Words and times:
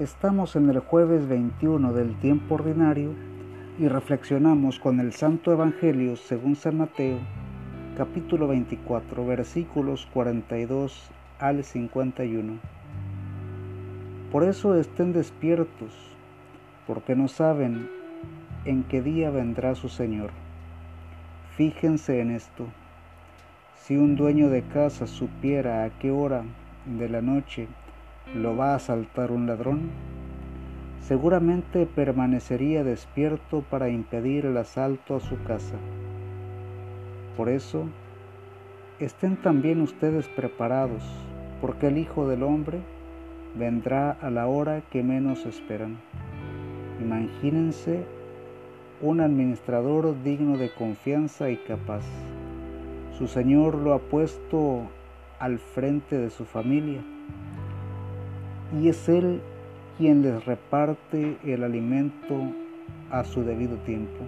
Estamos 0.00 0.56
en 0.56 0.70
el 0.70 0.78
jueves 0.78 1.28
21 1.28 1.92
del 1.92 2.18
tiempo 2.20 2.54
ordinario 2.54 3.12
y 3.78 3.86
reflexionamos 3.86 4.78
con 4.78 4.98
el 4.98 5.12
Santo 5.12 5.52
Evangelio 5.52 6.16
según 6.16 6.56
San 6.56 6.78
Mateo, 6.78 7.18
capítulo 7.98 8.48
24, 8.48 9.26
versículos 9.26 10.08
42 10.14 11.10
al 11.38 11.62
51. 11.62 12.58
Por 14.32 14.44
eso 14.44 14.74
estén 14.74 15.12
despiertos, 15.12 15.92
porque 16.86 17.14
no 17.14 17.28
saben 17.28 17.90
en 18.64 18.84
qué 18.84 19.02
día 19.02 19.28
vendrá 19.28 19.74
su 19.74 19.90
Señor. 19.90 20.30
Fíjense 21.58 22.22
en 22.22 22.30
esto. 22.30 22.68
Si 23.74 23.98
un 23.98 24.16
dueño 24.16 24.48
de 24.48 24.62
casa 24.62 25.06
supiera 25.06 25.84
a 25.84 25.90
qué 25.90 26.10
hora 26.10 26.44
de 26.86 27.10
la 27.10 27.20
noche 27.20 27.68
lo 28.34 28.56
va 28.56 28.72
a 28.72 28.76
asaltar 28.76 29.32
un 29.32 29.46
ladrón, 29.46 29.90
seguramente 31.00 31.86
permanecería 31.86 32.84
despierto 32.84 33.62
para 33.68 33.88
impedir 33.88 34.46
el 34.46 34.56
asalto 34.56 35.16
a 35.16 35.20
su 35.20 35.42
casa. 35.42 35.76
Por 37.36 37.48
eso, 37.48 37.86
estén 39.00 39.36
también 39.36 39.80
ustedes 39.80 40.28
preparados, 40.28 41.02
porque 41.60 41.88
el 41.88 41.98
Hijo 41.98 42.28
del 42.28 42.42
Hombre 42.44 42.80
vendrá 43.56 44.12
a 44.12 44.30
la 44.30 44.46
hora 44.46 44.82
que 44.90 45.02
menos 45.02 45.44
esperan. 45.46 45.98
Imagínense 47.00 48.04
un 49.00 49.20
administrador 49.20 50.22
digno 50.22 50.56
de 50.56 50.70
confianza 50.72 51.50
y 51.50 51.56
capaz. 51.56 52.04
Su 53.18 53.26
Señor 53.26 53.74
lo 53.74 53.94
ha 53.94 53.98
puesto 53.98 54.82
al 55.40 55.58
frente 55.58 56.18
de 56.18 56.30
su 56.30 56.44
familia 56.44 57.02
y 58.78 58.88
es 58.88 59.08
Él 59.08 59.40
quien 59.98 60.22
les 60.22 60.44
reparte 60.44 61.36
el 61.44 61.64
alimento 61.64 62.36
a 63.10 63.24
su 63.24 63.42
debido 63.42 63.76
tiempo. 63.78 64.24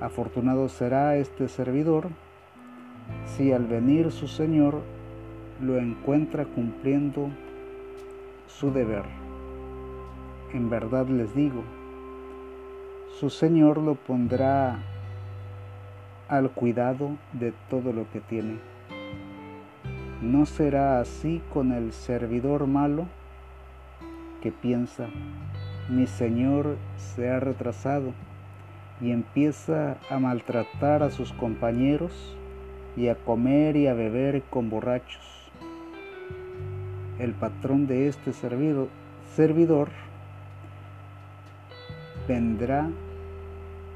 Afortunado 0.00 0.68
será 0.68 1.16
este 1.16 1.48
servidor 1.48 2.08
si 3.24 3.52
al 3.52 3.66
venir 3.66 4.12
su 4.12 4.28
Señor 4.28 4.82
lo 5.60 5.78
encuentra 5.78 6.44
cumpliendo 6.44 7.30
su 8.46 8.72
deber. 8.72 9.04
En 10.52 10.68
verdad 10.68 11.06
les 11.08 11.34
digo, 11.34 11.62
su 13.18 13.30
Señor 13.30 13.78
lo 13.78 13.94
pondrá 13.94 14.78
al 16.28 16.50
cuidado 16.50 17.16
de 17.32 17.52
todo 17.70 17.92
lo 17.92 18.10
que 18.10 18.20
tiene. 18.20 18.75
No 20.22 20.46
será 20.46 21.00
así 21.00 21.42
con 21.52 21.72
el 21.72 21.92
servidor 21.92 22.66
malo 22.66 23.06
que 24.42 24.50
piensa, 24.50 25.08
mi 25.90 26.06
Señor 26.06 26.78
se 26.96 27.28
ha 27.30 27.38
retrasado 27.38 28.12
y 29.00 29.10
empieza 29.10 29.98
a 30.08 30.18
maltratar 30.18 31.02
a 31.02 31.10
sus 31.10 31.32
compañeros 31.32 32.12
y 32.96 33.08
a 33.08 33.14
comer 33.14 33.76
y 33.76 33.88
a 33.88 33.94
beber 33.94 34.42
con 34.44 34.70
borrachos. 34.70 35.50
El 37.18 37.32
patrón 37.32 37.86
de 37.86 38.08
este 38.08 38.32
servidor, 38.32 39.88
vendrá 42.26 42.88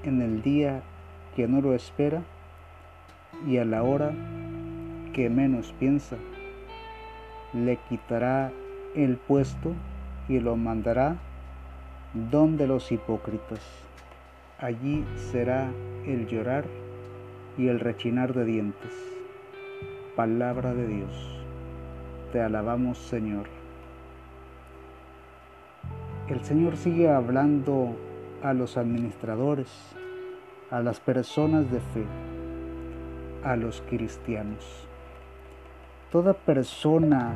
en 0.05 0.21
el 0.21 0.43
día 0.43 0.83
que 1.34 1.49
no 1.49 1.61
lo 1.61 1.75
espera 1.75 2.23
y 3.47 3.57
a 3.57 3.65
la 3.65 3.83
hora 3.83 4.12
que 5.12 5.30
menos 5.30 5.75
piensa. 5.78 6.16
Le 7.53 7.77
quitará 7.89 8.53
el 8.94 9.16
puesto 9.16 9.72
y 10.28 10.41
lo 10.41 10.56
mandará 10.56 11.16
donde 12.31 12.66
los 12.66 12.91
hipócritas. 12.93 13.60
Allí 14.59 15.04
será 15.31 15.70
el 16.06 16.26
llorar 16.26 16.65
y 17.56 17.69
el 17.69 17.81
rechinar 17.81 18.34
de 18.34 18.44
dientes. 18.44 18.93
Palabra 20.16 20.75
de 20.75 20.87
Dios. 20.87 21.43
Te 22.32 22.41
alabamos 22.41 22.99
Señor. 22.99 23.47
El 26.28 26.44
Señor 26.44 26.76
sigue 26.76 27.09
hablando 27.09 27.97
a 28.43 28.53
los 28.54 28.76
administradores, 28.76 29.69
a 30.70 30.81
las 30.81 31.00
personas 31.00 31.70
de 31.72 31.81
fe, 31.81 32.04
a 33.43 33.56
los 33.56 33.82
cristianos. 33.88 34.90
Toda 36.10 36.32
persona 36.32 37.34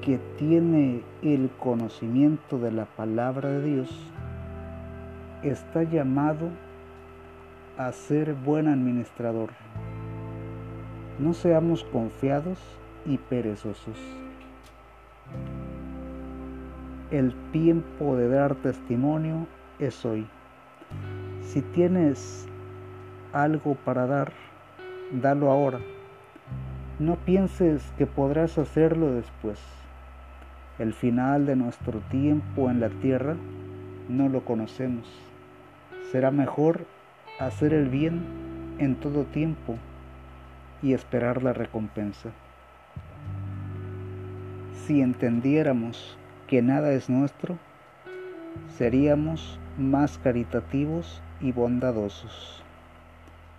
que 0.00 0.20
tiene 0.38 1.02
el 1.22 1.50
conocimiento 1.58 2.56
de 2.60 2.70
la 2.70 2.84
palabra 2.84 3.48
de 3.48 3.62
Dios 3.62 4.12
está 5.42 5.82
llamado 5.82 6.50
a 7.76 7.90
ser 7.90 8.34
buen 8.34 8.68
administrador. 8.68 9.50
No 11.18 11.34
seamos 11.34 11.82
confiados 11.82 12.60
y 13.06 13.18
perezosos. 13.18 13.98
El 17.10 17.34
tiempo 17.50 18.16
de 18.16 18.28
dar 18.28 18.54
testimonio 18.54 19.48
es 19.80 20.04
hoy. 20.06 20.28
Si 21.40 21.60
tienes 21.60 22.46
algo 23.32 23.74
para 23.84 24.06
dar, 24.06 24.32
dalo 25.10 25.50
ahora 25.50 25.80
no 26.98 27.16
pienses 27.16 27.82
que 27.96 28.06
podrás 28.06 28.58
hacerlo 28.58 29.12
después. 29.12 29.58
El 30.78 30.92
final 30.92 31.46
de 31.46 31.56
nuestro 31.56 32.00
tiempo 32.10 32.70
en 32.70 32.80
la 32.80 32.88
tierra 32.88 33.36
no 34.08 34.28
lo 34.28 34.44
conocemos. 34.44 35.08
Será 36.10 36.30
mejor 36.30 36.86
hacer 37.38 37.72
el 37.72 37.88
bien 37.88 38.22
en 38.78 38.96
todo 38.96 39.24
tiempo 39.24 39.76
y 40.82 40.92
esperar 40.92 41.42
la 41.42 41.52
recompensa. 41.52 42.30
Si 44.86 45.00
entendiéramos 45.00 46.18
que 46.46 46.60
nada 46.60 46.92
es 46.92 47.08
nuestro, 47.08 47.56
seríamos 48.76 49.58
más 49.78 50.18
caritativos 50.18 51.22
y 51.40 51.52
bondadosos. 51.52 52.61